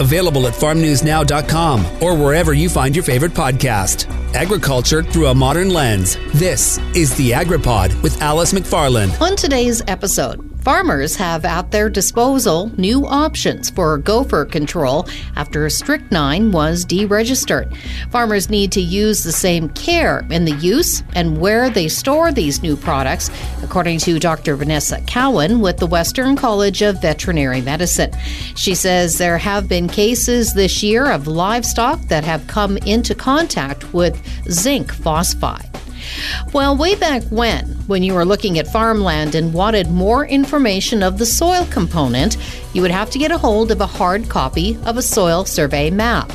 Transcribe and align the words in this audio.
Available 0.00 0.46
at 0.46 0.54
farmnewsnow.com 0.54 2.02
or 2.02 2.14
wherever 2.16 2.52
you 2.54 2.68
find 2.68 2.94
your 2.94 3.04
favorite 3.04 3.32
podcast. 3.32 4.08
Agriculture 4.34 5.02
through 5.02 5.26
a 5.28 5.34
modern 5.34 5.70
lens. 5.70 6.16
This 6.34 6.78
is 6.94 7.16
the 7.16 7.30
AgriPod 7.30 8.00
with 8.02 8.20
Alice 8.22 8.52
McFarland. 8.52 9.20
On 9.20 9.36
today's 9.36 9.82
episode, 9.88 10.47
Farmers 10.60 11.16
have 11.16 11.44
at 11.44 11.70
their 11.70 11.88
disposal 11.88 12.70
new 12.76 13.06
options 13.06 13.70
for 13.70 13.96
gopher 13.96 14.44
control 14.44 15.08
after 15.36 15.68
strychnine 15.70 16.50
was 16.50 16.84
deregistered. 16.84 17.74
Farmers 18.10 18.50
need 18.50 18.72
to 18.72 18.80
use 18.80 19.22
the 19.22 19.32
same 19.32 19.68
care 19.70 20.26
in 20.30 20.44
the 20.44 20.56
use 20.56 21.02
and 21.14 21.38
where 21.38 21.70
they 21.70 21.88
store 21.88 22.32
these 22.32 22.62
new 22.62 22.76
products, 22.76 23.30
according 23.62 23.98
to 24.00 24.18
Dr. 24.18 24.56
Vanessa 24.56 25.00
Cowan 25.06 25.60
with 25.60 25.78
the 25.78 25.86
Western 25.86 26.36
College 26.36 26.82
of 26.82 27.00
Veterinary 27.00 27.60
Medicine. 27.60 28.10
She 28.54 28.74
says 28.74 29.16
there 29.16 29.38
have 29.38 29.68
been 29.68 29.88
cases 29.88 30.52
this 30.52 30.82
year 30.82 31.10
of 31.10 31.26
livestock 31.26 32.00
that 32.08 32.24
have 32.24 32.46
come 32.46 32.76
into 32.78 33.14
contact 33.14 33.94
with 33.94 34.20
zinc 34.50 34.92
phosphide. 34.92 35.67
Well, 36.52 36.76
way 36.76 36.94
back 36.94 37.22
when, 37.24 37.66
when 37.86 38.02
you 38.02 38.14
were 38.14 38.24
looking 38.24 38.58
at 38.58 38.68
farmland 38.68 39.34
and 39.34 39.52
wanted 39.52 39.90
more 39.90 40.26
information 40.26 41.02
of 41.02 41.18
the 41.18 41.26
soil 41.26 41.66
component, 41.70 42.36
you 42.72 42.82
would 42.82 42.90
have 42.90 43.10
to 43.10 43.18
get 43.18 43.30
a 43.30 43.38
hold 43.38 43.70
of 43.70 43.80
a 43.80 43.86
hard 43.86 44.28
copy 44.28 44.78
of 44.84 44.96
a 44.96 45.02
soil 45.02 45.44
survey 45.44 45.90
map. 45.90 46.32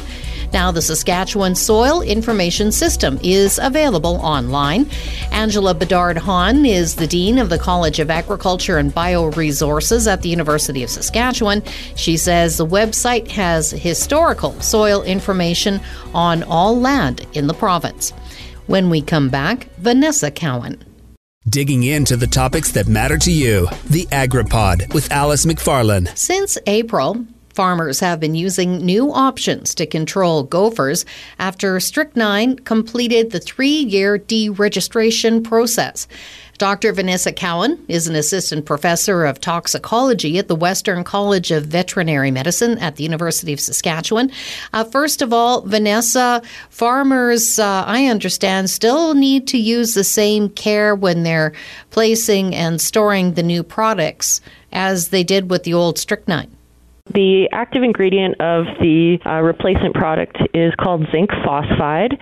Now, 0.53 0.71
the 0.71 0.83
Saskatchewan 0.83 1.55
Soil 1.55 2.03
Information 2.03 2.71
System 2.71 3.19
is 3.23 3.59
available 3.59 4.17
online. 4.17 4.87
Angela 5.31 5.73
Bedard 5.73 6.15
Hahn 6.15 6.63
is 6.63 6.95
the 6.95 7.07
Dean 7.07 7.39
of 7.39 7.49
the 7.49 7.57
College 7.57 7.99
of 7.99 8.11
Agriculture 8.11 8.77
and 8.77 8.93
Bioresources 8.93 10.05
at 10.05 10.21
the 10.21 10.29
University 10.29 10.83
of 10.83 10.91
Saskatchewan. 10.91 11.63
She 11.95 12.17
says 12.17 12.57
the 12.57 12.67
website 12.67 13.29
has 13.29 13.71
historical 13.71 14.51
soil 14.61 15.01
information 15.01 15.81
on 16.13 16.43
all 16.43 16.79
land 16.79 17.25
in 17.33 17.47
the 17.47 17.55
province. 17.55 18.13
When 18.67 18.89
we 18.89 19.01
come 19.01 19.29
back, 19.29 19.67
Vanessa 19.77 20.31
Cowan. 20.31 20.83
Digging 21.49 21.83
into 21.83 22.15
the 22.15 22.27
topics 22.27 22.71
that 22.71 22.87
matter 22.87 23.17
to 23.17 23.31
you. 23.31 23.67
The 23.89 24.05
AgriPod 24.05 24.93
with 24.93 25.11
Alice 25.11 25.45
McFarland. 25.45 26.17
Since 26.17 26.57
April, 26.65 27.25
Farmers 27.53 27.99
have 27.99 28.19
been 28.19 28.33
using 28.33 28.83
new 28.83 29.13
options 29.13 29.75
to 29.75 29.85
control 29.85 30.41
gophers 30.41 31.05
after 31.37 31.79
Strychnine 31.79 32.57
completed 32.57 33.29
the 33.29 33.39
three 33.39 33.77
year 33.77 34.17
deregistration 34.17 35.43
process. 35.43 36.07
Dr. 36.63 36.93
Vanessa 36.93 37.33
Cowan 37.33 37.77
is 37.89 38.07
an 38.07 38.15
assistant 38.15 38.65
professor 38.65 39.25
of 39.25 39.41
toxicology 39.41 40.37
at 40.37 40.47
the 40.47 40.55
Western 40.55 41.03
College 41.03 41.51
of 41.51 41.65
Veterinary 41.65 42.31
Medicine 42.31 42.77
at 42.77 42.95
the 42.95 43.03
University 43.03 43.51
of 43.51 43.59
Saskatchewan. 43.59 44.31
Uh, 44.71 44.85
first 44.85 45.21
of 45.21 45.33
all, 45.33 45.59
Vanessa, 45.63 46.41
farmers, 46.69 47.59
uh, 47.59 47.83
I 47.85 48.05
understand, 48.05 48.69
still 48.69 49.13
need 49.13 49.45
to 49.47 49.57
use 49.57 49.93
the 49.93 50.05
same 50.05 50.47
care 50.47 50.95
when 50.95 51.23
they're 51.23 51.51
placing 51.89 52.55
and 52.55 52.79
storing 52.79 53.33
the 53.33 53.43
new 53.43 53.61
products 53.61 54.39
as 54.71 55.09
they 55.09 55.25
did 55.25 55.49
with 55.49 55.63
the 55.63 55.73
old 55.73 55.99
strychnine. 55.99 56.55
The 57.11 57.49
active 57.51 57.83
ingredient 57.83 58.39
of 58.39 58.63
the 58.79 59.19
uh, 59.25 59.41
replacement 59.41 59.93
product 59.93 60.37
is 60.53 60.71
called 60.79 61.05
zinc 61.11 61.31
phosphide. 61.43 62.17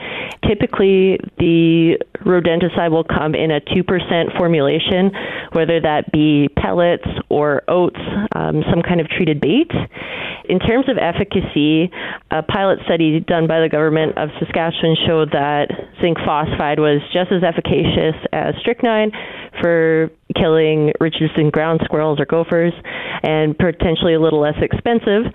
Typically, 0.48 1.20
the 1.38 2.02
rodenticide 2.26 2.90
will 2.90 3.04
come 3.04 3.36
in 3.36 3.52
a 3.52 3.62
2% 3.62 4.38
formulation, 4.38 5.12
whether 5.54 5.80
that 5.82 6.12
be 6.12 6.50
pellets 6.58 7.06
or 7.30 7.62
oats, 7.68 8.00
um, 8.36 8.64
some 8.72 8.82
kind 8.82 9.00
of 9.00 9.08
treated 9.08 9.40
bait. 9.40 9.70
In 10.50 10.58
terms 10.58 10.90
of 10.90 10.98
efficacy, 10.98 11.92
a 12.32 12.42
pilot 12.42 12.80
study 12.86 13.20
done 13.20 13.46
by 13.46 13.62
the 13.62 13.70
government 13.70 14.18
of 14.18 14.30
Saskatchewan 14.40 14.98
showed 15.06 15.30
that 15.32 15.70
zinc 16.02 16.18
phosphide 16.26 16.80
was 16.80 17.02
just 17.14 17.32
as 17.32 17.44
efficacious 17.44 18.18
as 18.34 18.56
strychnine 18.60 19.12
for 19.62 20.10
killing 20.34 20.94
Richardson 21.00 21.50
ground 21.50 21.82
squirrels 21.84 22.20
or 22.20 22.26
gophers 22.26 22.74
and 23.24 23.58
potentially 23.58 24.14
a 24.14 24.20
little 24.20 24.42
less 24.42 24.58
expensive. 24.62 25.32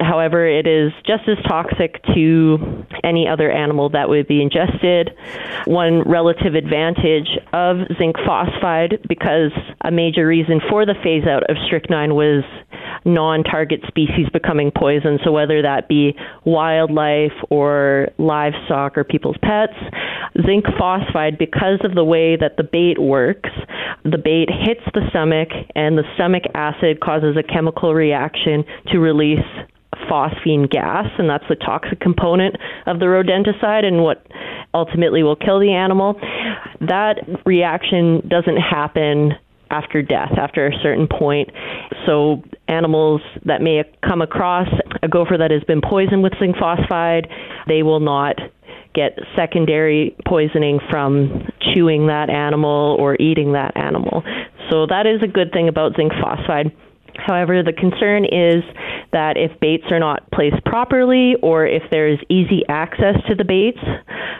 However, 0.00 0.46
it 0.46 0.66
is 0.66 0.92
just 1.06 1.28
as 1.28 1.36
toxic 1.46 2.02
to 2.14 2.84
any 3.04 3.26
other 3.28 3.50
animal 3.50 3.90
that 3.90 4.08
would 4.08 4.26
be 4.26 4.42
ingested. 4.42 5.10
One 5.66 6.02
relative 6.02 6.54
advantage 6.54 7.28
of 7.52 7.78
zinc 7.98 8.16
phosphide, 8.26 9.00
because 9.08 9.52
a 9.82 9.90
major 9.90 10.26
reason 10.26 10.60
for 10.68 10.86
the 10.86 10.94
phase 11.02 11.26
out 11.26 11.48
of 11.50 11.56
strychnine 11.66 12.14
was 12.14 12.44
non 13.04 13.44
target 13.44 13.80
species 13.86 14.28
becoming 14.32 14.70
poison. 14.76 15.18
So, 15.24 15.32
whether 15.32 15.62
that 15.62 15.88
be 15.88 16.16
wildlife 16.44 17.32
or 17.50 18.08
livestock 18.18 18.98
or 18.98 19.04
people's 19.04 19.36
pets, 19.42 19.74
zinc 20.44 20.64
phosphide, 20.78 21.38
because 21.38 21.80
of 21.84 21.94
the 21.94 22.04
way 22.04 22.36
that 22.36 22.56
the 22.56 22.64
bait 22.64 22.98
works, 22.98 23.50
the 24.04 24.18
bait 24.18 24.48
hits 24.50 24.82
the 24.94 25.02
stomach, 25.10 25.48
and 25.74 25.98
the 25.98 26.04
stomach 26.14 26.44
acid 26.54 27.00
causes 27.00 27.36
a 27.36 27.42
chemical 27.42 27.94
reaction 27.94 28.64
to 28.92 28.98
release 28.98 29.44
phosphine 30.10 30.70
gas, 30.70 31.06
and 31.18 31.28
that's 31.28 31.44
the 31.48 31.56
toxic 31.56 32.00
component 32.00 32.56
of 32.86 32.98
the 32.98 33.06
rodenticide 33.06 33.84
and 33.84 34.02
what 34.02 34.26
ultimately 34.74 35.22
will 35.22 35.36
kill 35.36 35.58
the 35.58 35.72
animal. 35.72 36.14
That 36.80 37.16
reaction 37.44 38.26
doesn't 38.28 38.58
happen 38.58 39.32
after 39.70 40.02
death, 40.02 40.32
after 40.38 40.66
a 40.66 40.72
certain 40.82 41.08
point. 41.08 41.50
So, 42.04 42.42
animals 42.68 43.20
that 43.44 43.62
may 43.62 43.82
come 44.06 44.22
across 44.22 44.68
a 45.02 45.08
gopher 45.08 45.36
that 45.38 45.50
has 45.50 45.62
been 45.64 45.80
poisoned 45.80 46.22
with 46.22 46.32
zinc 46.38 46.56
phosphide, 46.56 47.28
they 47.66 47.82
will 47.82 48.00
not 48.00 48.38
get 48.96 49.18
secondary 49.36 50.16
poisoning 50.26 50.80
from 50.90 51.46
chewing 51.60 52.08
that 52.08 52.30
animal 52.30 52.96
or 52.98 53.16
eating 53.20 53.52
that 53.52 53.76
animal. 53.76 54.24
So, 54.70 54.86
that 54.86 55.06
is 55.06 55.22
a 55.22 55.28
good 55.28 55.52
thing 55.52 55.68
about 55.68 55.94
zinc 55.94 56.12
phosphide. 56.20 56.72
However, 57.18 57.62
the 57.62 57.72
concern 57.72 58.24
is 58.24 58.62
that 59.12 59.36
if 59.36 59.58
baits 59.60 59.84
are 59.90 59.98
not 59.98 60.30
placed 60.30 60.62
properly 60.64 61.34
or 61.42 61.66
if 61.66 61.82
there's 61.90 62.18
easy 62.28 62.62
access 62.68 63.16
to 63.28 63.34
the 63.34 63.44
baits, 63.44 63.80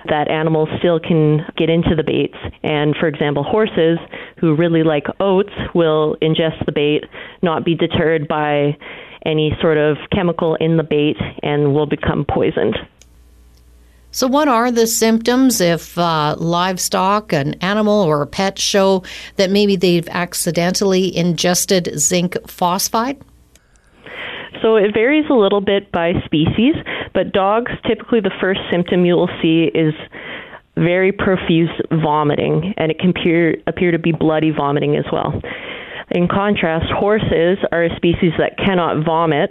that 0.09 0.31
animals 0.31 0.69
still 0.79 1.01
can 1.01 1.41
get 1.57 1.71
into 1.71 1.95
the 1.97 2.05
baits. 2.05 2.37
And 2.63 2.95
for 2.99 3.09
example, 3.09 3.43
horses 3.43 3.99
who 4.41 4.55
really 4.55 4.83
like 4.83 5.07
oats 5.21 5.53
will 5.75 6.17
ingest 6.23 6.65
the 6.67 6.73
bait, 6.73 7.05
not 7.43 7.65
be 7.65 7.75
deterred 7.75 8.29
by 8.29 8.77
any 9.25 9.57
sort 9.61 9.79
of 9.79 9.97
chemical 10.15 10.55
in 10.57 10.77
the 10.77 10.85
bait, 10.85 11.17
and 11.43 11.75
will 11.75 11.87
become 11.87 12.25
poisoned. 12.29 12.77
So, 14.17 14.27
what 14.27 14.49
are 14.49 14.71
the 14.71 14.87
symptoms 14.87 15.61
if 15.61 15.99
uh, 15.99 16.37
livestock, 16.39 17.35
an 17.35 17.53
animal, 17.61 18.01
or 18.01 18.23
a 18.23 18.27
pet 18.27 18.59
show 18.59 19.03
that 19.37 19.51
maybe 19.51 19.77
they've 19.77 20.09
accidentally 20.09 21.15
ingested 21.15 21.91
zinc 21.99 22.35
phosphide? 22.47 23.21
So, 24.63 24.77
it 24.77 24.95
varies 24.95 25.27
a 25.29 25.35
little 25.35 25.61
bit 25.61 25.93
by 25.93 26.15
species, 26.25 26.77
but 27.13 27.33
dogs, 27.33 27.71
typically 27.87 28.21
the 28.21 28.33
first 28.41 28.61
symptom 28.71 29.05
you 29.05 29.17
will 29.17 29.29
see 29.43 29.71
is 29.75 29.93
very 30.77 31.13
profuse 31.13 31.69
vomiting, 31.91 32.73
and 32.79 32.91
it 32.91 32.99
can 32.99 33.11
appear, 33.11 33.59
appear 33.67 33.91
to 33.91 33.99
be 33.99 34.13
bloody 34.13 34.51
vomiting 34.51 34.97
as 34.97 35.05
well. 35.13 35.39
In 36.11 36.29
contrast, 36.29 36.87
horses 36.93 37.59
are 37.73 37.85
a 37.85 37.97
species 37.97 38.33
that 38.39 38.57
cannot 38.57 39.05
vomit, 39.05 39.51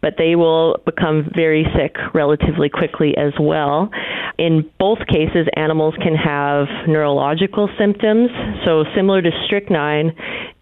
but 0.00 0.14
they 0.16 0.36
will 0.36 0.78
become 0.84 1.28
very 1.34 1.66
sick 1.76 1.96
relatively 2.14 2.68
quickly 2.68 3.16
as 3.16 3.32
well. 3.40 3.90
In 4.38 4.70
both 4.78 4.98
cases, 5.08 5.48
animals 5.56 5.94
can 6.00 6.14
have 6.14 6.66
neurological 6.86 7.68
symptoms. 7.78 8.30
So, 8.64 8.84
similar 8.94 9.20
to 9.20 9.30
strychnine, 9.46 10.12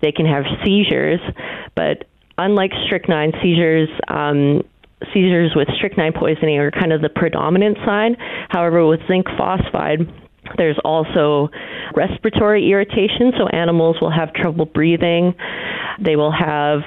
they 0.00 0.12
can 0.12 0.26
have 0.26 0.44
seizures, 0.64 1.20
but 1.74 2.04
unlike 2.38 2.72
strychnine, 2.86 3.32
seizures 3.42 3.88
um, 4.08 4.62
seizures 5.12 5.52
with 5.54 5.68
strychnine 5.76 6.12
poisoning 6.14 6.58
are 6.58 6.70
kind 6.70 6.92
of 6.92 7.02
the 7.02 7.10
predominant 7.10 7.76
sign. 7.84 8.16
However, 8.48 8.86
with 8.86 9.00
zinc 9.06 9.26
phosphide, 9.36 10.08
there's 10.56 10.78
also 10.84 11.50
respiratory 11.94 12.70
irritation, 12.70 13.32
so 13.38 13.48
animals 13.48 13.96
will 14.00 14.10
have 14.10 14.32
trouble 14.32 14.66
breathing. 14.66 15.34
They 16.00 16.16
will 16.16 16.32
have 16.32 16.80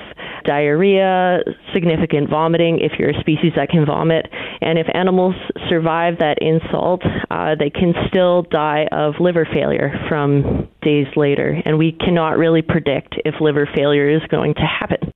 diarrhea, 0.45 1.39
significant 1.73 2.29
vomiting 2.29 2.79
if 2.79 2.93
you're 2.97 3.09
a 3.09 3.19
species 3.19 3.51
that 3.55 3.69
can 3.69 3.85
vomit. 3.85 4.27
And 4.61 4.79
if 4.79 4.87
animals 4.93 5.35
survive 5.69 6.19
that 6.19 6.37
insult, 6.41 7.03
uh, 7.29 7.55
they 7.55 7.69
can 7.69 7.93
still 8.07 8.43
die 8.43 8.87
of 8.91 9.15
liver 9.19 9.47
failure 9.53 9.93
from 10.07 10.69
days 10.81 11.07
later. 11.15 11.61
And 11.65 11.77
we 11.77 11.91
cannot 11.91 12.37
really 12.37 12.61
predict 12.61 13.15
if 13.25 13.35
liver 13.41 13.69
failure 13.75 14.09
is 14.09 14.21
going 14.29 14.55
to 14.55 14.61
happen. 14.61 15.11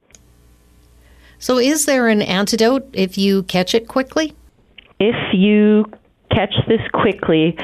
So, 1.39 1.57
is 1.57 1.85
there 1.85 2.07
an 2.07 2.21
antidote 2.21 2.87
if 2.93 3.17
you 3.17 3.43
catch 3.43 3.73
it 3.73 3.87
quickly? 3.87 4.35
If 4.99 5.15
you 5.33 5.85
catch 6.29 6.53
this 6.67 6.81
quickly, 6.93 7.57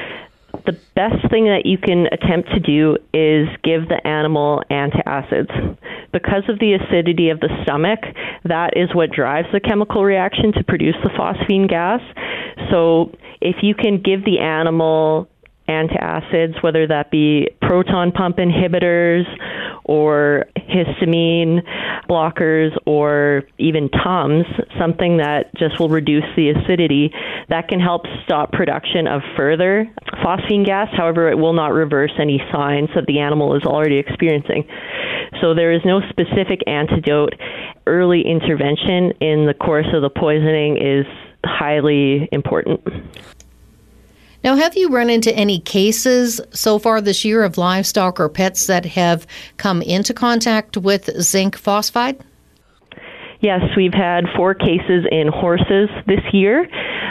the 0.66 0.78
best 0.94 1.30
thing 1.30 1.46
that 1.46 1.62
you 1.64 1.78
can 1.78 2.06
attempt 2.12 2.50
to 2.50 2.60
do 2.60 2.96
is 3.12 3.48
give 3.62 3.88
the 3.88 4.00
animal 4.06 4.62
antacids. 4.70 5.76
because 6.12 6.48
of 6.48 6.58
the 6.58 6.72
acidity 6.72 7.28
of 7.28 7.40
the 7.40 7.50
stomach, 7.62 8.00
that 8.44 8.76
is 8.76 8.94
what 8.94 9.10
drives 9.10 9.48
the 9.52 9.60
chemical 9.60 10.04
reaction 10.04 10.52
to 10.52 10.64
produce 10.64 10.96
the 11.02 11.10
phosphine 11.10 11.68
gas. 11.68 12.00
So 12.70 13.12
if 13.40 13.56
you 13.62 13.74
can 13.74 14.00
give 14.00 14.24
the 14.24 14.38
animal 14.40 15.28
antacids, 15.68 16.62
whether 16.62 16.86
that 16.86 17.10
be 17.10 17.48
proton 17.60 18.12
pump 18.12 18.38
inhibitors 18.38 19.24
or 19.84 20.46
histamine 20.56 21.60
blockers 22.08 22.76
or 22.86 23.42
even 23.58 23.88
Tums, 23.88 24.46
something 24.78 25.18
that 25.18 25.54
just 25.56 25.78
will 25.78 25.88
reduce 25.88 26.24
the 26.36 26.50
acidity, 26.50 27.12
that 27.48 27.68
can 27.68 27.80
help 27.80 28.02
stop 28.24 28.52
production 28.52 29.06
of 29.06 29.22
further 29.36 29.86
phosphine 30.22 30.64
gas. 30.64 30.88
However, 30.96 31.30
it 31.30 31.36
will 31.36 31.54
not 31.54 31.72
reverse 31.72 32.12
any 32.18 32.40
signs 32.52 32.88
that 32.94 33.06
the 33.06 33.20
animal 33.20 33.56
is 33.56 33.62
already 33.64 33.98
experiencing. 33.98 34.64
So 35.40 35.54
there 35.54 35.72
is 35.72 35.82
no 35.84 36.00
specific 36.10 36.60
antidote. 36.66 37.34
Early 37.86 38.22
intervention 38.26 39.12
in 39.20 39.46
the 39.46 39.54
course 39.54 39.86
of 39.92 40.02
the 40.02 40.10
poisoning 40.10 40.76
is 40.76 41.06
highly 41.44 42.28
important. 42.32 42.80
Now, 44.44 44.54
have 44.54 44.76
you 44.76 44.88
run 44.88 45.10
into 45.10 45.34
any 45.34 45.58
cases 45.58 46.40
so 46.50 46.78
far 46.78 47.00
this 47.00 47.24
year 47.24 47.42
of 47.42 47.58
livestock 47.58 48.20
or 48.20 48.28
pets 48.28 48.66
that 48.68 48.86
have 48.86 49.26
come 49.56 49.82
into 49.82 50.14
contact 50.14 50.76
with 50.76 51.10
zinc 51.20 51.56
phosphide? 51.56 52.22
Yes, 53.40 53.62
we've 53.76 53.94
had 53.94 54.24
four 54.36 54.54
cases 54.54 55.06
in 55.10 55.28
horses 55.28 55.88
this 56.06 56.20
year. 56.32 56.68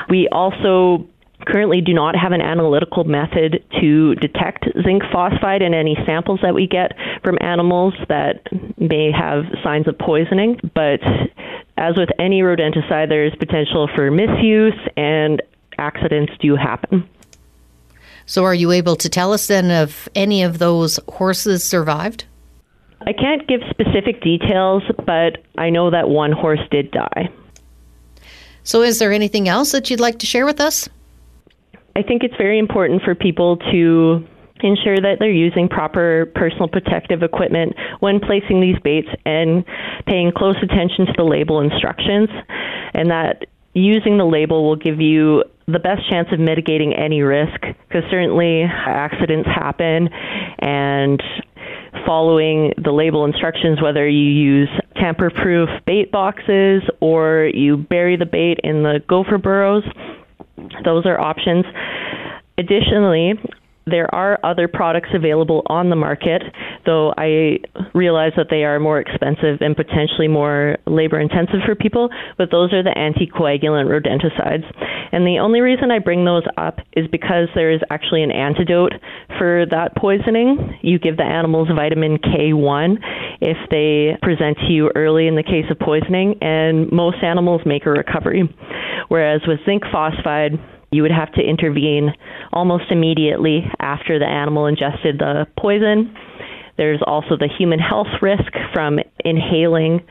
We 0.09 0.27
also 0.29 1.07
currently 1.45 1.81
do 1.81 1.94
not 1.94 2.15
have 2.15 2.31
an 2.31 2.41
analytical 2.41 3.03
method 3.03 3.63
to 3.79 4.15
detect 4.15 4.65
zinc 4.83 5.03
phosphide 5.12 5.62
in 5.62 5.74
any 5.74 5.95
samples 6.06 6.39
that 6.41 6.53
we 6.53 6.68
get 6.68 6.94
from 7.24 7.38
animals 7.41 7.94
that 8.09 8.41
may 8.77 9.12
have 9.12 9.44
signs 9.63 9.88
of 9.88 9.97
poisoning. 9.97 10.59
But 10.74 11.01
as 11.77 11.95
with 11.95 12.09
any 12.19 12.41
rodenticide, 12.41 13.09
there 13.09 13.25
is 13.25 13.33
potential 13.35 13.89
for 13.95 14.12
misuse 14.12 14.79
and 14.95 15.41
accidents 15.77 16.33
do 16.39 16.56
happen. 16.56 17.07
So, 18.27 18.44
are 18.44 18.53
you 18.53 18.71
able 18.74 18.97
to 18.97 19.09
tell 19.09 19.31
us 19.31 19.47
then 19.47 19.71
if 19.71 20.09
any 20.13 20.44
of 20.44 20.59
those 20.59 21.00
horses 21.07 21.63
survived? 21.63 22.25
I 23.01 23.13
can't 23.13 23.47
give 23.47 23.62
specific 23.69 24.21
details, 24.21 24.83
but 25.06 25.38
I 25.57 25.69
know 25.69 25.89
that 25.91 26.09
one 26.09 26.33
horse 26.33 26.59
did 26.69 26.91
die. 26.91 27.29
So, 28.63 28.81
is 28.81 29.00
there 29.00 29.13
anything 29.13 29.47
else 29.47 29.71
that 29.71 29.89
you'd 29.89 30.01
like 30.01 30.19
to 30.19 30.25
share 30.25 30.45
with 30.45 30.59
us? 30.59 30.89
I 31.95 32.03
think 32.03 32.24
it's 32.24 32.35
very 32.35 32.59
important 32.59 33.01
for 33.01 33.15
people 33.15 33.57
to 33.71 34.27
ensure 34.59 34.97
that 34.97 35.18
they're 35.19 35.31
using 35.31 35.69
proper 35.69 36.29
personal 36.35 36.68
protective 36.68 37.24
equipment 37.24 37.75
when 38.01 38.19
placing 38.19 38.59
these 38.59 38.77
baits 38.83 39.07
and 39.25 39.63
paying 40.06 40.33
close 40.35 40.57
attention 40.62 41.06
to 41.06 41.13
the 41.15 41.24
label 41.24 41.62
instructions, 41.62 42.27
and 42.94 43.09
that 43.09 43.45
using 43.83 44.18
the 44.18 44.25
label 44.25 44.68
will 44.68 44.75
give 44.75 45.00
you 45.00 45.44
the 45.68 45.79
best 45.79 46.09
chance 46.09 46.29
of 46.31 46.39
mitigating 46.39 46.94
any 46.94 47.21
risk 47.21 47.59
because 47.62 48.03
certainly 48.09 48.63
accidents 48.63 49.47
happen 49.47 50.09
and 50.59 51.21
following 52.06 52.74
the 52.81 52.91
label 52.91 53.25
instructions, 53.25 53.81
whether 53.81 54.07
you 54.07 54.29
use 54.29 54.69
tamper 54.95 55.29
proof 55.29 55.69
bait 55.85 56.12
boxes 56.12 56.83
or 57.01 57.50
you 57.53 57.77
bury 57.77 58.15
the 58.15 58.25
bait 58.25 58.59
in 58.63 58.83
the 58.83 59.01
gopher 59.07 59.38
burrows 59.38 59.83
those 60.83 61.06
are 61.06 61.19
options. 61.19 61.65
Additionally, 62.57 63.33
there 63.89 64.13
are 64.13 64.39
other 64.44 64.68
products 64.68 65.10
available 65.13 65.63
on 65.68 65.89
the 65.89 65.95
market, 65.95 66.42
though 66.86 67.13
I 67.18 67.60
realize 67.94 68.34
that 68.38 68.48
they 68.50 68.63
are 68.63 68.80
more 68.80 69.00
expensive 69.00 69.62
and 69.62 69.75
potentially 69.75 70.28
more 70.28 70.78
labor 70.86 71.19
intensive 71.19 71.62
for 71.66 71.75
people, 71.75 72.10
but 72.38 72.51
those 72.51 72.74
are 72.74 72.84
the 72.84 72.94
anticoagulant 72.95 73.88
rodenticides. 73.88 74.66
And 75.12 75.25
the 75.25 75.39
only 75.39 75.62
reason 75.62 75.89
I 75.89 76.00
bring 76.00 76.25
those 76.25 76.44
up 76.57 76.80
is 76.94 77.07
because 77.07 77.48
there 77.56 77.72
is 77.72 77.81
actually 77.89 78.24
an 78.24 78.31
antidote 78.31 78.94
for 79.38 79.66
that 79.72 79.95
poisoning. 79.95 80.78
You 80.81 81.00
give 81.00 81.18
the 81.18 81.24
animals 81.24 81.69
vitamin 81.74 82.18
K1 82.18 82.98
if 83.39 83.57
they 83.72 84.18
present 84.22 84.57
to 84.68 84.74
you 84.74 84.92
early 84.95 85.28
in 85.28 85.36
the 85.36 85.44
case 85.44 85.66
of 85.72 85.80
poisoning, 85.80 86.36
and 86.42 86.92
most 86.92 87.24
animals 87.24 87.62
make 87.66 87.86
a 87.86 87.92
recovery. 87.92 88.44
Whereas 89.07 89.42
with 89.48 89.60
zinc 89.66 89.84
phosphide, 89.92 90.60
you 90.92 91.01
would 91.01 91.12
have 91.12 91.31
to 91.34 91.42
intervene 91.42 92.13
almost 92.54 92.86
immediately 92.92 93.66
after 93.80 94.19
the 94.19 94.25
animal 94.25 94.66
ingested 94.68 95.19
the 95.19 95.45
poison. 95.60 96.16
There's 96.78 97.01
also 97.06 97.36
the 97.38 97.50
human 97.57 97.80
health 97.80 98.07
risk 98.22 98.54
from 98.72 99.00
inhaling 99.25 100.06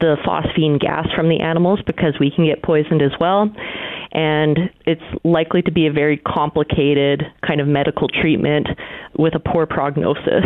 the 0.00 0.16
phosphine 0.24 0.80
gas 0.80 1.08
from 1.14 1.28
the 1.28 1.40
animals 1.40 1.80
because 1.84 2.14
we 2.18 2.30
can 2.30 2.46
get 2.46 2.62
poisoned 2.62 3.02
as 3.02 3.12
well. 3.20 3.52
And 4.12 4.70
it's 4.86 5.02
likely 5.24 5.62
to 5.62 5.72
be 5.72 5.86
a 5.86 5.92
very 5.92 6.16
complicated 6.18 7.22
kind 7.46 7.60
of 7.60 7.66
medical 7.66 8.08
treatment 8.08 8.68
with 9.18 9.34
a 9.34 9.40
poor 9.40 9.66
prognosis. 9.66 10.44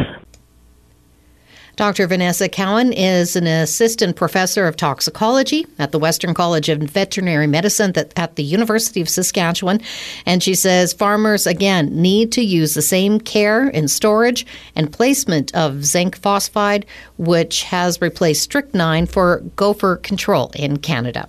Dr. 1.77 2.07
Vanessa 2.07 2.49
Cowan 2.49 2.91
is 2.95 3.37
an 3.37 3.47
assistant 3.47 4.17
professor 4.17 4.67
of 4.67 4.77
toxicology 4.77 5.67
at 5.79 5.93
the 5.93 5.99
Western 5.99 6.33
College 6.33 6.71
of 6.71 6.79
Veterinary 6.79 7.47
Medicine 7.47 7.93
at 8.17 8.37
the 8.37 8.43
University 8.43 9.03
of 9.03 9.11
Saskatchewan. 9.11 9.83
And 10.25 10.43
she 10.43 10.55
says 10.55 10.95
farmers, 10.95 11.47
again, 11.47 11.95
need 11.95 12.33
to 12.33 12.41
use 12.41 12.73
the 12.73 12.81
same 12.81 13.21
care 13.21 13.69
in 13.69 13.89
storage 13.89 14.47
and 14.75 14.91
placement 14.91 15.55
of 15.55 15.85
zinc 15.85 16.17
phosphide, 16.17 16.87
which 17.19 17.65
has 17.65 18.01
replaced 18.01 18.45
strychnine 18.45 19.05
for 19.05 19.41
gopher 19.57 19.97
control 19.97 20.53
in 20.55 20.79
Canada. 20.79 21.29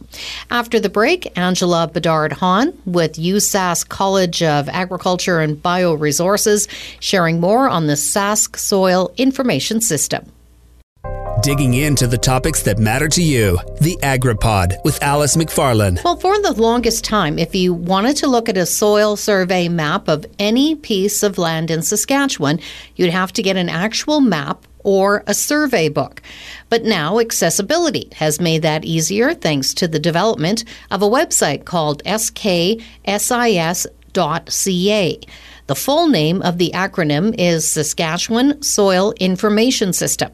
After 0.49 0.79
the 0.79 0.89
break, 0.89 1.37
Angela 1.37 1.89
Bedard 1.89 2.31
Hahn 2.31 2.71
with 2.85 3.15
USask 3.15 3.89
College 3.89 4.41
of 4.41 4.69
Agriculture 4.69 5.41
and 5.41 5.61
Bioresources 5.61 6.69
sharing 7.01 7.41
more 7.41 7.67
on 7.67 7.87
the 7.87 7.95
Sask 7.95 8.57
Soil 8.57 9.11
Information 9.17 9.81
System 9.81 10.31
digging 11.41 11.75
into 11.75 12.07
the 12.07 12.17
topics 12.17 12.63
that 12.63 12.79
matter 12.79 13.07
to 13.07 13.21
you. 13.21 13.57
The 13.81 13.97
AgriPod 14.01 14.83
with 14.83 15.01
Alice 15.03 15.35
McFarland. 15.35 16.03
Well, 16.03 16.17
for 16.17 16.41
the 16.41 16.53
longest 16.53 17.03
time, 17.03 17.37
if 17.37 17.53
you 17.55 17.73
wanted 17.73 18.17
to 18.17 18.27
look 18.27 18.49
at 18.49 18.57
a 18.57 18.65
soil 18.65 19.15
survey 19.15 19.69
map 19.69 20.07
of 20.07 20.25
any 20.39 20.75
piece 20.75 21.23
of 21.23 21.37
land 21.37 21.71
in 21.71 21.81
Saskatchewan, 21.81 22.59
you'd 22.95 23.11
have 23.11 23.33
to 23.33 23.43
get 23.43 23.57
an 23.57 23.69
actual 23.69 24.19
map 24.19 24.65
or 24.83 25.23
a 25.27 25.33
survey 25.33 25.89
book. 25.89 26.21
But 26.69 26.83
now 26.83 27.19
accessibility 27.19 28.09
has 28.13 28.39
made 28.39 28.61
that 28.61 28.85
easier 28.85 29.33
thanks 29.33 29.73
to 29.75 29.87
the 29.87 29.99
development 29.99 30.63
of 30.91 31.01
a 31.01 31.09
website 31.09 31.65
called 31.65 32.03
sksis.ca. 32.05 32.81
The 35.67 35.75
full 35.75 36.07
name 36.07 36.41
of 36.43 36.57
the 36.59 36.71
acronym 36.73 37.35
is 37.37 37.67
Saskatchewan 37.67 38.61
Soil 38.61 39.13
Information 39.19 39.91
System. 39.91 40.31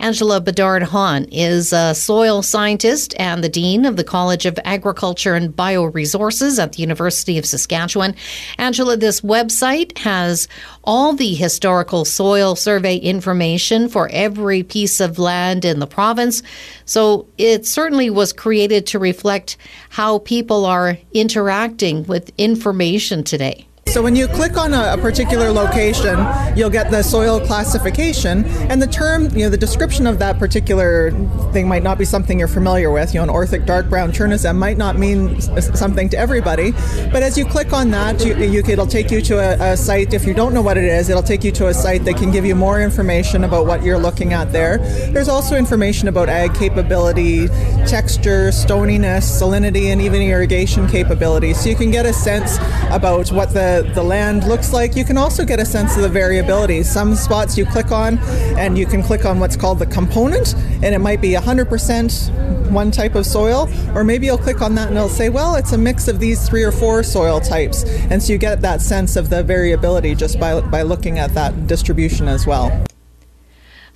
Angela 0.00 0.40
Bedard 0.40 0.82
Hahn 0.82 1.26
is 1.30 1.72
a 1.72 1.94
soil 1.94 2.42
scientist 2.42 3.14
and 3.16 3.44
the 3.44 3.48
Dean 3.48 3.84
of 3.84 3.96
the 3.96 4.02
College 4.02 4.46
of 4.46 4.58
Agriculture 4.64 5.34
and 5.34 5.54
Bioresources 5.54 6.60
at 6.60 6.72
the 6.72 6.80
University 6.80 7.38
of 7.38 7.46
Saskatchewan. 7.46 8.16
Angela, 8.58 8.96
this 8.96 9.20
website 9.20 9.96
has 9.98 10.48
all 10.82 11.12
the 11.12 11.34
historical 11.34 12.04
soil 12.04 12.56
survey 12.56 12.96
information 12.96 13.88
for 13.88 14.08
every 14.12 14.64
piece 14.64 14.98
of 14.98 15.20
land 15.20 15.64
in 15.64 15.78
the 15.78 15.86
province. 15.86 16.42
So 16.84 17.28
it 17.38 17.64
certainly 17.64 18.10
was 18.10 18.32
created 18.32 18.88
to 18.88 18.98
reflect 18.98 19.56
how 19.90 20.18
people 20.18 20.66
are 20.66 20.98
interacting 21.12 22.02
with 22.06 22.32
information 22.36 23.22
today. 23.22 23.68
So 23.88 24.02
when 24.02 24.16
you 24.16 24.26
click 24.26 24.56
on 24.56 24.74
a, 24.74 24.94
a, 24.94 24.98
particular 24.98 25.52
location, 25.52 26.18
you'll 26.56 26.70
get 26.70 26.90
the 26.90 27.02
soil 27.02 27.38
classification 27.38 28.44
and 28.68 28.82
the 28.82 28.88
term, 28.88 29.28
you 29.36 29.44
know, 29.44 29.50
the 29.50 29.56
description 29.56 30.08
of 30.08 30.18
that 30.18 30.38
particular 30.38 31.12
thing 31.52 31.68
might 31.68 31.84
not 31.84 31.96
be 31.96 32.04
something 32.04 32.36
you're 32.38 32.48
familiar 32.48 32.90
with. 32.90 33.14
You 33.14 33.18
know, 33.18 33.24
an 33.24 33.30
orthic 33.30 33.66
dark 33.66 33.88
brown 33.88 34.10
chernozem 34.10 34.56
might 34.56 34.78
not 34.78 34.98
mean 34.98 35.40
something 35.40 36.08
to 36.08 36.18
everybody, 36.18 36.72
but 37.12 37.22
as 37.22 37.38
you 37.38 37.44
click 37.44 37.72
on 37.72 37.90
that, 37.92 38.24
you, 38.24 38.34
you 38.36 38.64
it'll 38.66 38.86
take 38.86 39.12
you 39.12 39.20
to 39.22 39.38
a, 39.38 39.72
a, 39.72 39.76
site. 39.76 40.12
If 40.12 40.26
you 40.26 40.34
don't 40.34 40.54
know 40.54 40.62
what 40.62 40.76
it 40.76 40.84
is, 40.84 41.08
it'll 41.08 41.22
take 41.22 41.44
you 41.44 41.52
to 41.52 41.68
a 41.68 41.74
site 41.74 42.04
that 42.06 42.16
can 42.16 42.32
give 42.32 42.44
you 42.44 42.56
more 42.56 42.80
information 42.80 43.44
about 43.44 43.66
what 43.66 43.84
you're 43.84 43.98
looking 43.98 44.32
at 44.32 44.50
there. 44.50 44.78
There's 45.12 45.28
also 45.28 45.56
information 45.56 46.08
about 46.08 46.28
ag 46.28 46.54
capability, 46.54 47.46
texture, 47.86 48.48
stoniness, 48.50 49.24
salinity, 49.40 49.92
and 49.92 50.00
even 50.00 50.20
irrigation 50.20 50.88
capability. 50.88 51.54
So 51.54 51.68
you 51.68 51.76
can 51.76 51.92
get 51.92 52.06
a 52.06 52.12
sense 52.12 52.56
about 52.90 53.30
what 53.30 53.52
the 53.82 54.02
land 54.02 54.46
looks 54.46 54.72
like, 54.72 54.96
you 54.96 55.04
can 55.04 55.16
also 55.16 55.44
get 55.44 55.60
a 55.60 55.64
sense 55.64 55.96
of 55.96 56.02
the 56.02 56.08
variability. 56.08 56.82
Some 56.82 57.14
spots 57.14 57.56
you 57.56 57.66
click 57.66 57.92
on, 57.92 58.18
and 58.58 58.78
you 58.78 58.86
can 58.86 59.02
click 59.02 59.24
on 59.24 59.40
what's 59.40 59.56
called 59.56 59.78
the 59.78 59.86
component, 59.86 60.54
and 60.54 60.94
it 60.94 61.00
might 61.00 61.20
be 61.20 61.32
100% 61.32 62.70
one 62.70 62.90
type 62.90 63.14
of 63.14 63.24
soil, 63.24 63.68
or 63.94 64.04
maybe 64.04 64.26
you'll 64.26 64.38
click 64.38 64.60
on 64.60 64.74
that 64.74 64.88
and 64.88 64.96
it'll 64.96 65.08
say, 65.08 65.28
well, 65.28 65.54
it's 65.56 65.72
a 65.72 65.78
mix 65.78 66.08
of 66.08 66.18
these 66.18 66.48
three 66.48 66.62
or 66.62 66.72
four 66.72 67.02
soil 67.02 67.40
types. 67.40 67.84
And 68.10 68.22
so 68.22 68.32
you 68.32 68.38
get 68.38 68.60
that 68.62 68.80
sense 68.80 69.16
of 69.16 69.30
the 69.30 69.42
variability 69.42 70.14
just 70.14 70.40
by, 70.40 70.60
by 70.60 70.82
looking 70.82 71.18
at 71.18 71.32
that 71.34 71.66
distribution 71.66 72.28
as 72.28 72.46
well. 72.46 72.84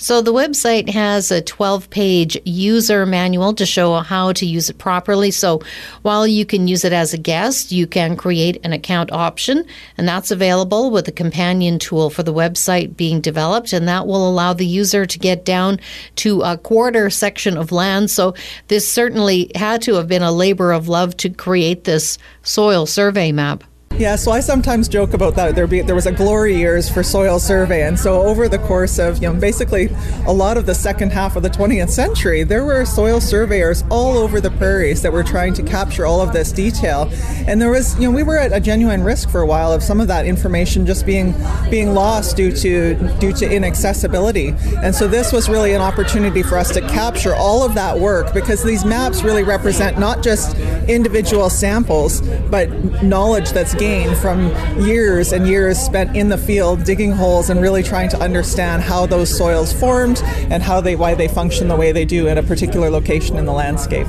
So 0.01 0.23
the 0.23 0.33
website 0.33 0.89
has 0.91 1.33
a 1.33 1.43
12 1.43 1.91
page 1.91 2.41
user 2.45 3.05
manual 3.05 3.53
to 3.55 3.67
show 3.67 3.97
how 3.97 4.33
to 4.35 4.47
use 4.47 4.71
it 4.71 4.79
properly. 4.79 5.33
So 5.33 5.61
while 6.03 6.25
you 6.25 6.47
can 6.47 6.69
use 6.69 6.85
it 6.85 6.93
as 6.93 7.13
a 7.13 7.19
guest, 7.19 7.73
you 7.73 7.89
can 7.89 8.17
create 8.17 8.61
an 8.63 8.73
account 8.73 9.11
option, 9.11 9.65
and 9.97 10.07
that's 10.07 10.31
available 10.31 10.93
with 10.93 11.09
a 11.09 11.13
companion 11.13 11.81
tool 11.81 12.11
for 12.11 12.23
the 12.23 12.33
website 12.33 12.97
being 12.97 13.21
developed, 13.21 13.73
and 13.73 13.89
that 13.89 14.07
will 14.07 14.29
allow 14.29 14.53
the 14.53 14.67
user 14.67 15.05
to 15.05 15.19
get 15.19 15.45
down 15.45 15.81
to 16.17 16.43
a 16.43 16.57
quarter 16.57 17.11
section 17.11 17.57
of 17.57 17.73
land. 17.73 18.09
So 18.09 18.35
this 18.69 18.89
certainly 18.89 19.51
had 19.57 19.83
to 19.83 19.95
have 19.95 20.07
been 20.07 20.23
a 20.23 20.31
labor 20.31 20.71
of 20.71 20.87
love 20.87 21.17
to 21.19 21.29
create 21.29 21.83
this 21.83 22.19
soil 22.45 22.87
survey 22.87 23.33
map. 23.33 23.65
Yeah, 23.99 24.15
so 24.15 24.31
I 24.31 24.39
sometimes 24.39 24.87
joke 24.87 25.13
about 25.13 25.35
that. 25.35 25.57
There 25.57 25.67
be 25.67 25.81
there 25.81 25.97
was 25.97 26.07
a 26.07 26.13
glory 26.13 26.55
years 26.57 26.89
for 26.89 27.03
soil 27.03 27.41
survey, 27.41 27.83
and 27.83 27.99
so 27.99 28.23
over 28.23 28.49
the 28.49 28.61
course 28.61 28.97
of 29.01 29.21
you 29.21 29.29
know 29.29 29.35
basically 29.35 29.89
a 30.25 30.33
lot 30.33 30.57
of 30.57 30.67
the 30.67 30.75
second 30.75 31.11
half 31.11 31.35
of 31.35 31.43
the 31.43 31.51
20th 31.51 31.91
century, 31.91 32.45
there 32.45 32.65
were 32.65 32.85
soil 32.85 33.21
surveyors 33.21 33.83
all 33.91 34.17
over 34.17 34.41
the 34.41 34.53
prairies 34.53 35.03
that 35.03 35.13
were 35.13 35.25
trying 35.25 35.53
to 35.55 35.65
capture 35.65 36.07
all 36.07 36.21
of 36.21 36.33
this 36.33 36.53
detail, 36.53 37.11
and 37.49 37.61
there 37.61 37.73
was 37.73 37.99
you 37.99 38.03
know 38.09 38.13
we 38.13 38.23
were 38.23 38.39
at 38.39 38.53
a 38.53 38.61
genuine 38.61 39.03
risk 39.03 39.31
for 39.31 39.41
a 39.41 39.47
while 39.47 39.73
of 39.73 39.83
some 39.83 40.01
of 40.01 40.07
that 40.07 40.27
information 40.27 40.87
just 40.87 41.05
being 41.05 41.35
being 41.69 41.93
lost 41.93 42.37
due 42.37 42.53
to 42.53 42.95
due 43.19 43.33
to 43.33 43.51
inaccessibility, 43.51 44.55
and 44.81 44.95
so 44.95 45.09
this 45.09 45.33
was 45.33 45.49
really 45.49 45.75
an 45.75 45.81
opportunity 45.81 46.45
for 46.45 46.57
us 46.57 46.73
to 46.73 46.81
capture 46.83 47.35
all 47.35 47.65
of 47.65 47.75
that 47.75 47.99
work 47.99 48.33
because 48.33 48.63
these 48.63 48.85
maps 48.85 49.25
really 49.25 49.43
represent 49.43 49.99
not 49.99 50.23
just 50.23 50.57
individual 50.89 51.51
samples 51.51 52.21
but 52.49 52.71
knowledge 53.03 53.51
that's 53.51 53.75
gained 53.75 53.88
gain 53.89 54.15
from 54.17 54.39
years 54.85 55.33
and 55.33 55.49
years 55.49 55.79
spent 55.79 56.15
in 56.15 56.29
the 56.29 56.37
field 56.37 56.85
digging 56.85 57.11
holes 57.11 57.49
and 57.49 57.59
really 57.59 57.83
trying 57.83 58.11
to 58.11 58.21
understand 58.21 58.83
how 58.83 59.07
those 59.07 59.35
soils 59.35 59.73
formed 59.73 60.21
and 60.53 60.63
how 60.63 60.79
they 60.79 60.95
why 60.95 61.15
they 61.15 61.27
function 61.27 61.69
the 61.69 61.75
way 61.75 61.91
they 61.91 62.05
do 62.05 62.29
at 62.29 62.37
a 62.37 62.43
particular 62.43 62.91
location 62.91 63.39
in 63.39 63.47
the 63.47 63.53
landscape. 63.53 64.07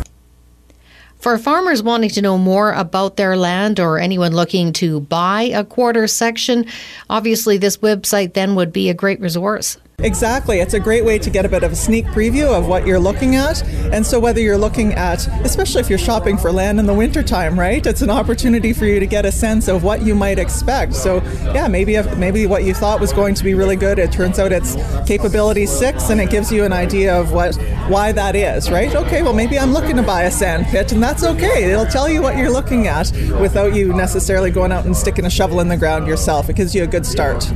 For 1.15 1.37
farmers 1.37 1.81
wanting 1.81 2.09
to 2.09 2.21
know 2.21 2.37
more 2.37 2.73
about 2.73 3.15
their 3.15 3.37
land 3.37 3.79
or 3.79 3.99
anyone 3.99 4.33
looking 4.33 4.73
to 4.73 4.99
buy 4.99 5.43
a 5.43 5.63
quarter 5.63 6.07
section, 6.07 6.65
obviously 7.09 7.57
this 7.57 7.77
website 7.77 8.33
then 8.33 8.55
would 8.55 8.73
be 8.73 8.89
a 8.89 8.93
great 8.93 9.21
resource. 9.21 9.77
Exactly. 10.01 10.59
It's 10.59 10.73
a 10.73 10.79
great 10.79 11.03
way 11.03 11.19
to 11.19 11.29
get 11.29 11.45
a 11.45 11.49
bit 11.49 11.63
of 11.63 11.71
a 11.71 11.75
sneak 11.75 12.05
preview 12.07 12.47
of 12.57 12.67
what 12.67 12.87
you're 12.87 12.99
looking 12.99 13.35
at. 13.35 13.63
And 13.93 14.05
so, 14.05 14.19
whether 14.19 14.39
you're 14.39 14.57
looking 14.57 14.93
at, 14.93 15.27
especially 15.45 15.81
if 15.81 15.89
you're 15.89 15.99
shopping 15.99 16.37
for 16.37 16.51
land 16.51 16.79
in 16.79 16.85
the 16.85 16.93
wintertime, 16.93 17.59
right? 17.59 17.85
It's 17.85 18.01
an 18.01 18.09
opportunity 18.09 18.73
for 18.73 18.85
you 18.85 18.99
to 18.99 19.07
get 19.07 19.25
a 19.25 19.31
sense 19.31 19.67
of 19.67 19.83
what 19.83 20.01
you 20.01 20.15
might 20.15 20.39
expect. 20.39 20.93
So, 20.95 21.21
yeah, 21.53 21.67
maybe 21.67 21.95
if, 21.95 22.17
maybe 22.17 22.45
what 22.45 22.63
you 22.63 22.73
thought 22.73 22.99
was 22.99 23.13
going 23.13 23.35
to 23.35 23.43
be 23.43 23.53
really 23.53 23.75
good, 23.75 23.99
it 23.99 24.11
turns 24.11 24.39
out 24.39 24.51
it's 24.51 24.75
capability 25.07 25.65
six, 25.65 26.09
and 26.09 26.21
it 26.21 26.29
gives 26.29 26.51
you 26.51 26.63
an 26.63 26.73
idea 26.73 27.19
of 27.19 27.31
what 27.31 27.55
why 27.89 28.11
that 28.11 28.35
is, 28.35 28.69
right? 28.69 28.93
Okay, 28.95 29.23
well, 29.23 29.33
maybe 29.33 29.57
I'm 29.57 29.73
looking 29.73 29.95
to 29.95 30.03
buy 30.03 30.23
a 30.23 30.31
sand 30.31 30.67
pit, 30.67 30.91
and 30.91 31.01
that's 31.01 31.23
okay. 31.23 31.71
It'll 31.71 31.85
tell 31.85 32.07
you 32.07 32.21
what 32.21 32.37
you're 32.37 32.51
looking 32.51 32.87
at 32.87 33.11
without 33.39 33.73
you 33.75 33.93
necessarily 33.93 34.51
going 34.51 34.71
out 34.71 34.85
and 34.85 34.95
sticking 34.95 35.25
a 35.25 35.29
shovel 35.29 35.59
in 35.59 35.67
the 35.67 35.77
ground 35.77 36.07
yourself. 36.07 36.49
It 36.49 36.55
gives 36.55 36.75
you 36.75 36.83
a 36.83 36.87
good 36.87 37.05
start. 37.05 37.51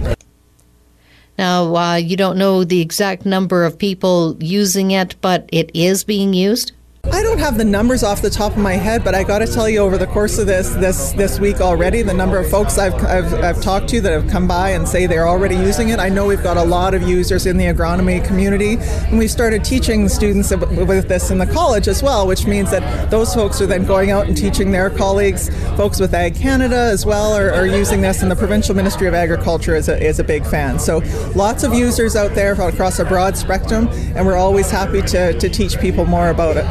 Now, 1.37 1.75
uh, 1.75 1.95
you 1.95 2.15
don't 2.15 2.37
know 2.37 2.63
the 2.63 2.81
exact 2.81 3.25
number 3.25 3.65
of 3.65 3.77
people 3.77 4.37
using 4.39 4.91
it, 4.91 5.15
but 5.21 5.49
it 5.51 5.71
is 5.73 6.03
being 6.03 6.33
used? 6.33 6.71
I 7.11 7.21
don't 7.21 7.37
have 7.37 7.57
the 7.57 7.65
numbers 7.65 8.01
off 8.01 8.21
the 8.21 8.29
top 8.29 8.53
of 8.53 8.57
my 8.57 8.73
head, 8.73 9.03
but 9.03 9.13
I 9.13 9.23
got 9.23 9.39
to 9.39 9.45
tell 9.45 9.69
you, 9.69 9.79
over 9.79 9.97
the 9.97 10.07
course 10.07 10.39
of 10.39 10.47
this 10.47 10.69
this 10.71 11.11
this 11.11 11.39
week 11.39 11.61
already, 11.61 12.01
the 12.01 12.13
number 12.13 12.39
of 12.39 12.49
folks 12.49 12.77
I've, 12.77 12.95
I've, 13.05 13.33
I've 13.35 13.61
talked 13.61 13.87
to 13.89 14.01
that 14.01 14.11
have 14.11 14.29
come 14.29 14.47
by 14.47 14.71
and 14.71 14.87
say 14.87 15.05
they're 15.05 15.27
already 15.27 15.55
using 15.55 15.89
it. 15.89 15.99
I 15.99 16.09
know 16.09 16.25
we've 16.25 16.41
got 16.41 16.57
a 16.57 16.63
lot 16.63 16.93
of 16.93 17.03
users 17.03 17.45
in 17.45 17.57
the 17.57 17.65
agronomy 17.65 18.25
community, 18.25 18.77
and 18.79 19.19
we've 19.19 19.29
started 19.29 19.63
teaching 19.63 20.09
students 20.09 20.49
with 20.51 21.07
this 21.07 21.29
in 21.29 21.37
the 21.37 21.45
college 21.45 21.87
as 21.87 22.01
well, 22.01 22.25
which 22.25 22.47
means 22.47 22.71
that 22.71 23.11
those 23.11 23.33
folks 23.35 23.61
are 23.61 23.67
then 23.67 23.85
going 23.85 24.09
out 24.09 24.27
and 24.27 24.35
teaching 24.35 24.71
their 24.71 24.89
colleagues. 24.89 25.49
Folks 25.77 25.99
with 25.99 26.13
Ag 26.13 26.35
Canada 26.35 26.89
as 26.91 27.05
well 27.05 27.33
are, 27.33 27.51
are 27.51 27.67
using 27.67 28.01
this, 28.01 28.21
and 28.21 28.31
the 28.31 28.35
provincial 28.35 28.75
Ministry 28.75 29.07
of 29.07 29.13
Agriculture 29.13 29.75
is 29.75 29.87
a, 29.87 30.03
is 30.03 30.19
a 30.19 30.23
big 30.23 30.45
fan. 30.45 30.79
So 30.79 31.01
lots 31.35 31.63
of 31.63 31.73
users 31.73 32.15
out 32.15 32.33
there 32.33 32.53
across 32.53 32.99
a 32.99 33.05
broad 33.05 33.37
spectrum, 33.37 33.87
and 34.15 34.25
we're 34.25 34.37
always 34.37 34.71
happy 34.71 35.01
to, 35.03 35.37
to 35.37 35.49
teach 35.49 35.79
people 35.79 36.05
more 36.05 36.29
about 36.29 36.57
it. 36.57 36.65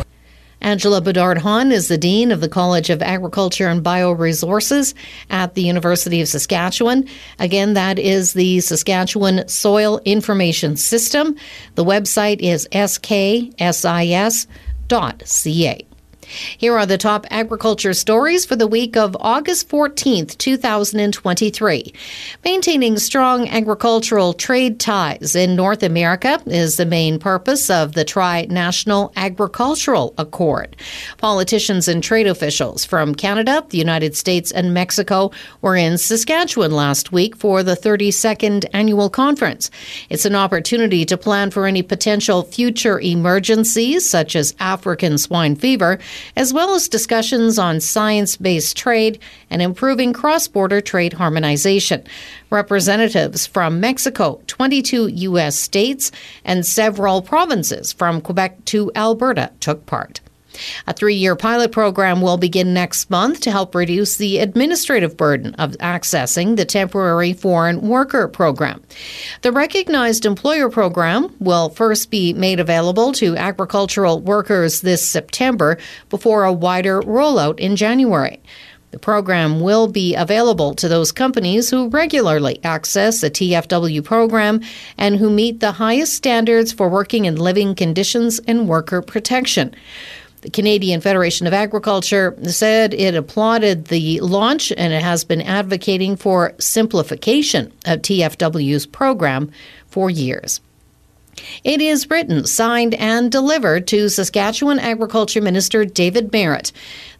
Angela 0.63 1.01
Bedard 1.01 1.39
Hahn 1.39 1.73
is 1.73 1.89
the 1.89 1.99
Dean 1.99 2.31
of 2.33 2.41
the 2.41 2.49
College 2.49 2.89
of 2.89 3.03
Agriculture 3.03 3.69
and 3.69 3.85
Bioresources 3.85 4.95
at 5.29 5.55
the 5.55 5.63
University 5.63 6.21
of 6.21 6.29
Saskatchewan. 6.29 7.07
Again, 7.39 7.75
that 7.75 7.99
is 7.99 8.33
the 8.33 8.61
Saskatchewan 8.61 9.47
Soil 9.49 10.01
Information 10.05 10.77
System. 10.77 11.37
The 11.75 11.85
website 11.85 12.41
is 12.41 12.69
sksis.ca. 12.73 13.53
Here 16.59 16.77
are 16.77 16.87
the 16.87 16.99
top 16.99 17.27
agriculture 17.31 17.93
stories 17.95 18.45
for 18.45 18.57
the 18.57 18.67
week 18.67 18.97
of 18.97 19.17
August 19.21 19.69
14th, 19.69 20.39
2023. 20.39 21.93
Maintaining 22.45 22.99
strong 22.99 23.49
agricultural 23.49 24.33
trade 24.33 24.81
ties 24.81 25.35
in 25.35 25.55
North 25.57 25.83
America 25.83 26.41
is 26.47 26.77
the 26.77 26.87
main 26.87 27.19
purpose 27.19 27.69
of 27.71 27.93
the 27.93 28.05
Tri 28.05 28.47
National 28.49 29.13
Agricultural 29.17 30.15
Accord. 30.19 30.77
Politicians 31.19 31.89
and 31.89 32.03
trade 32.03 32.27
officials 32.27 32.85
from 32.85 33.15
Canada, 33.15 33.65
the 33.71 33.79
United 33.79 34.17
States, 34.17 34.51
and 34.51 34.75
Mexico 34.75 35.31
were 35.61 35.77
in 35.77 35.99
Saskatchewan 35.99 36.71
last 36.71 37.13
week 37.13 37.37
for 37.37 37.63
the 37.63 37.77
32nd 37.77 38.65
annual 38.73 39.11
conference. 39.11 39.71
It's 40.09 40.25
an 40.25 40.35
opportunity 40.35 41.05
to 41.05 41.17
plan 41.17 41.51
for 41.51 41.67
any 41.67 41.83
potential 41.83 42.43
future 42.43 43.01
emergencies, 43.01 44.09
such 44.09 44.37
as 44.37 44.55
African 44.59 45.19
swine 45.19 45.57
fever, 45.57 45.99
as 46.37 46.55
well 46.55 46.75
as 46.75 46.89
discussions 46.89 47.59
on 47.59 47.81
science 47.81 48.37
based 48.37 48.77
trade 48.77 49.19
and 49.51 49.61
improving 49.61 50.15
cross 50.15 50.49
border 50.49 50.81
trade 50.81 51.13
harmonization. 51.13 52.03
Representatives 52.49 53.47
from 53.47 53.81
Mexico, 53.81 54.41
22 54.47 55.09
U.S. 55.09 55.57
states, 55.57 56.11
and 56.45 56.65
several 56.65 57.21
provinces 57.21 57.93
from 57.93 58.23
Quebec 58.23 58.65
to 58.67 58.91
Alberta 58.97 59.53
took 59.61 59.85
part. 59.85 60.22
A 60.87 60.93
three 60.93 61.15
year 61.15 61.37
pilot 61.37 61.73
program 61.73 62.21
will 62.21 62.37
begin 62.37 62.75
next 62.75 63.11
month 63.11 63.41
to 63.41 63.51
help 63.51 63.75
reduce 63.75 64.17
the 64.17 64.39
administrative 64.39 65.17
burden 65.17 65.55
of 65.55 65.73
accessing 65.79 66.57
the 66.57 66.65
temporary 66.65 67.33
foreign 67.33 67.89
worker 67.89 68.29
program. 68.29 68.83
The 69.43 69.53
recognized 69.53 70.27
employer 70.27 70.69
program 70.69 71.35
will 71.39 71.71
first 71.71 72.11
be 72.11 72.33
made 72.33 72.61
available 72.61 73.13
to 73.13 73.37
agricultural 73.37 74.21
workers 74.21 74.81
this 74.81 75.09
September 75.09 75.79
before 76.11 76.45
a 76.45 76.53
wider 76.53 77.01
rollout 77.03 77.59
in 77.59 77.77
January. 77.77 78.41
The 78.93 78.99
program 78.99 79.61
will 79.61 79.89
be 79.89 80.15
available 80.15 80.75
to 80.75 80.87
those 80.87 81.13
companies 81.13 81.71
who 81.71 81.89
regularly 81.89 82.61
access 82.63 83.23
the 83.23 83.31
TFW 83.31 84.05
program 84.05 84.61
and 84.99 85.17
who 85.17 85.31
meet 85.31 85.61
the 85.61 85.73
highest 85.73 86.13
standards 86.13 86.73
for 86.73 86.91
working 86.91 87.27
and 87.27 87.39
living 87.39 87.75
conditions 87.75 88.39
and 88.47 88.69
worker 88.69 89.01
protection. 89.01 89.75
The 90.43 90.51
Canadian 90.51 91.01
Federation 91.01 91.47
of 91.47 91.53
Agriculture 91.53 92.37
said 92.49 92.95
it 92.95 93.15
applauded 93.15 93.87
the 93.87 94.21
launch 94.21 94.73
and 94.77 94.93
it 94.93 95.03
has 95.03 95.23
been 95.23 95.41
advocating 95.41 96.17
for 96.17 96.55
simplification 96.59 97.73
of 97.87 98.03
TFW's 98.03 98.87
program 98.87 99.53
for 99.87 100.11
years. 100.11 100.61
It 101.63 101.81
is 101.81 102.11
written, 102.11 102.45
signed, 102.47 102.95
and 102.95 103.31
delivered 103.31 103.87
to 103.89 104.09
Saskatchewan 104.09 104.81
Agriculture 104.81 105.41
Minister 105.41 105.85
David 105.85 106.33
Marit. 106.33 106.73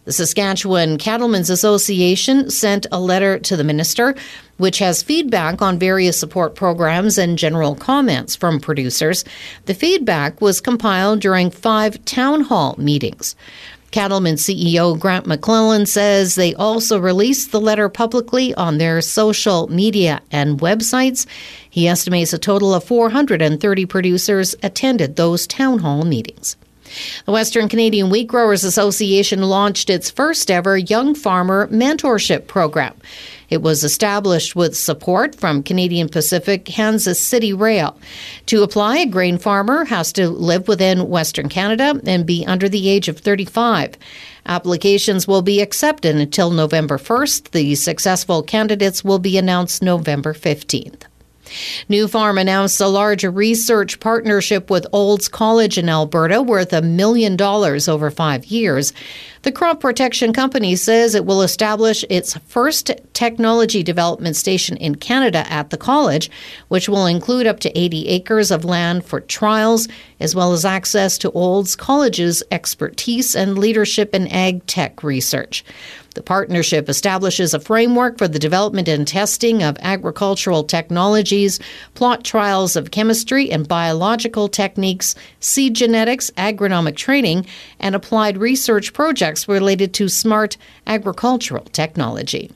The 0.05 0.13
Saskatchewan 0.13 0.99
Cattlemen's 0.99 1.49
Association 1.49 2.51
sent 2.51 2.87
a 2.91 2.99
letter 2.99 3.39
to 3.39 3.57
the 3.57 3.63
minister, 3.63 4.17
which 4.57 4.81
has 4.81 5.01
feedback 5.01 5.63
on 5.63 5.79
various 5.79 6.19
support 6.19 6.57
programs 6.57 7.19
and 7.19 7.39
general 7.39 7.77
comments 7.77 8.35
from 8.35 8.59
producers. 8.59 9.25
The 9.67 9.75
feedback 9.75 10.41
was 10.41 10.61
compiled 10.61 11.21
during 11.21 11.53
five 11.53 12.05
town 12.05 12.41
hall 12.41 12.75
meetings. 12.79 13.37
Cattlemen 13.93 14.35
CEO 14.35 14.99
Grant 14.99 15.29
McClellan 15.29 15.87
says 15.87 16.35
they 16.35 16.55
also 16.55 16.99
released 16.99 17.53
the 17.53 17.61
letter 17.61 17.89
publicly 17.89 18.53
on 18.55 18.79
their 18.79 19.01
social 19.03 19.69
media 19.69 20.21
and 20.33 20.59
websites. 20.59 21.27
He 21.71 21.87
estimates 21.87 22.33
a 22.33 22.39
total 22.39 22.75
of 22.75 22.83
430 22.83 23.87
producers 23.87 24.57
attended 24.65 25.15
those 25.15 25.47
town 25.47 25.79
hall 25.79 26.05
meetings. 26.05 26.57
The 27.27 27.33
Western 27.33 27.69
Canadian 27.69 28.11
Wheat 28.11 28.27
Growers 28.27 28.65
Association 28.65 29.43
launched 29.43 29.91
its 29.91 30.11
first 30.11 30.51
ever 30.51 30.77
Young 30.77 31.15
Farmer 31.15 31.69
Mentorship 31.69 32.47
Program. 32.47 32.95
It 33.53 33.61
was 33.61 33.85
established 33.85 34.57
with 34.57 34.75
support 34.75 35.35
from 35.35 35.63
Canadian 35.63 36.09
Pacific 36.09 36.65
Kansas 36.65 37.23
City 37.23 37.53
Rail. 37.53 37.99
To 38.47 38.63
apply, 38.63 38.99
a 39.01 39.07
grain 39.07 39.37
farmer 39.37 39.85
has 39.85 40.11
to 40.15 40.31
live 40.31 40.69
within 40.69 41.11
Western 41.11 41.51
Canada 41.51 42.01
and 42.07 42.25
be 42.25 42.47
under 42.47 42.67
the 42.67 42.89
age 42.89 43.09
of 43.09 43.19
35. 43.19 43.99
Applications 44.47 45.29
will 45.29 45.43
be 45.43 45.61
accepted 45.61 46.17
until 46.17 46.51
November 46.51 46.97
1st. 46.97 47.51
The 47.51 47.75
successful 47.75 48.43
candidates 48.43 49.05
will 49.05 49.19
be 49.19 49.37
announced 49.37 49.83
November 49.83 50.33
15th. 50.33 51.03
Nufarm 51.89 52.41
announced 52.41 52.81
a 52.81 52.89
large 52.89 53.25
research 53.25 54.01
partnership 54.01 54.71
with 54.71 54.87
Olds 54.93 55.29
College 55.29 55.79
in 55.79 55.89
Alberta 55.89 56.43
worth 56.43 56.73
a 56.73 56.83
million 56.83 57.37
dollars 57.37 57.89
over 57.89 58.11
five 58.11 58.47
years. 58.47 58.93
The 59.43 59.51
crop 59.51 59.81
protection 59.81 60.33
company 60.33 60.77
says 60.77 61.17
it 61.17 61.27
will 61.27 61.43
establish 61.43 62.05
its 62.09 62.35
first 62.47 62.93
technology 63.13 63.83
development 63.83 64.37
station 64.37 64.77
in 64.77 64.95
Canada 64.95 65.45
at 65.53 65.71
the 65.71 65.77
college, 65.77 66.31
which 66.69 66.89
will 66.89 67.07
include 67.07 67.49
up 67.49 67.59
to 67.61 67.79
80 67.79 68.07
acres 68.07 68.53
of 68.53 68.65
land 68.65 69.05
for 69.05 69.21
trials, 69.21 69.89
as 70.21 70.37
well 70.37 70.53
as 70.53 70.65
access 70.65 71.19
to 71.19 71.31
Olds 71.33 71.75
College's 71.75 72.45
expertise 72.53 73.35
and 73.35 73.59
leadership 73.59 74.15
in 74.15 74.29
ag 74.29 74.65
tech 74.67 75.03
research. 75.03 75.65
The 76.15 76.23
partnership 76.23 76.91
establishes 76.91 77.55
a 77.55 77.61
framework 77.61 78.19
for 78.19 78.29
the 78.29 78.39
development 78.39 78.87
and 78.87 79.09
testing 79.09 79.63
of 79.63 79.79
agricultural 79.81 80.65
technologies, 80.65 81.59
plot 81.95 82.23
trials 82.23 82.77
of 82.77 82.91
chemistry 82.91 83.51
and 83.51 83.67
biological 83.67 84.49
techniques, 84.49 85.15
seed 85.41 85.75
genetics, 85.75 86.31
agronomic 86.33 86.97
training, 86.97 87.47
and 87.81 87.95
applied 87.95 88.37
research 88.37 88.93
projects 88.93 89.32
related 89.49 89.95
to 89.95 90.09
smart 90.09 90.57
agricultural 90.87 91.65
technology. 91.67 92.51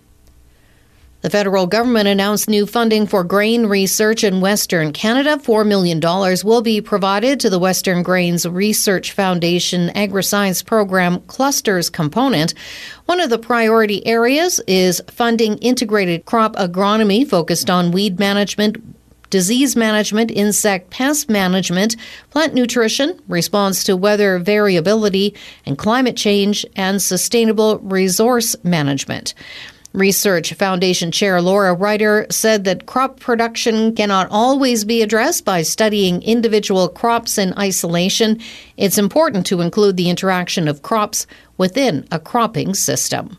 The 1.22 1.30
federal 1.30 1.66
government 1.66 2.06
announced 2.06 2.48
new 2.48 2.66
funding 2.66 3.06
for 3.06 3.24
grain 3.24 3.66
research 3.66 4.22
in 4.22 4.40
Western 4.40 4.92
Canada. 4.92 5.38
$4 5.38 5.66
million 5.66 5.98
will 6.44 6.62
be 6.62 6.80
provided 6.80 7.40
to 7.40 7.50
the 7.50 7.58
Western 7.58 8.04
Grains 8.04 8.46
Research 8.46 9.10
Foundation 9.10 9.88
AgriScience 9.96 10.64
Program 10.64 11.18
Clusters 11.22 11.90
component. 11.90 12.54
One 13.06 13.18
of 13.18 13.30
the 13.30 13.38
priority 13.38 14.06
areas 14.06 14.60
is 14.68 15.02
funding 15.08 15.58
integrated 15.58 16.26
crop 16.26 16.54
agronomy 16.54 17.26
focused 17.26 17.70
on 17.70 17.90
weed 17.90 18.20
management, 18.20 18.76
disease 19.30 19.76
management, 19.76 20.30
insect 20.30 20.90
pest 20.90 21.28
management, 21.28 21.96
plant 22.30 22.54
nutrition, 22.54 23.20
response 23.28 23.84
to 23.84 23.96
weather 23.96 24.38
variability 24.38 25.34
and 25.64 25.78
climate 25.78 26.16
change, 26.16 26.64
and 26.76 27.00
sustainable 27.00 27.78
resource 27.78 28.56
management. 28.62 29.34
Research 29.96 30.52
Foundation 30.52 31.10
Chair 31.10 31.40
Laura 31.40 31.72
Reiter 31.72 32.26
said 32.28 32.64
that 32.64 32.84
crop 32.84 33.18
production 33.18 33.94
cannot 33.94 34.28
always 34.30 34.84
be 34.84 35.00
addressed 35.00 35.46
by 35.46 35.62
studying 35.62 36.22
individual 36.22 36.88
crops 36.88 37.38
in 37.38 37.54
isolation. 37.58 38.38
It's 38.76 38.98
important 38.98 39.46
to 39.46 39.62
include 39.62 39.96
the 39.96 40.10
interaction 40.10 40.68
of 40.68 40.82
crops 40.82 41.26
within 41.56 42.06
a 42.12 42.20
cropping 42.20 42.74
system. 42.74 43.38